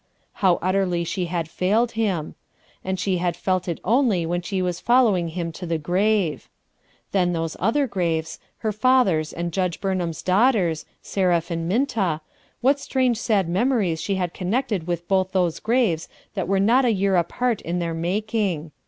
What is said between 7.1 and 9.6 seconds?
Then those other graves, her father's and